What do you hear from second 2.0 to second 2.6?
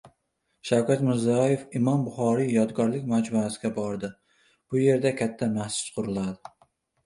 Buxoriy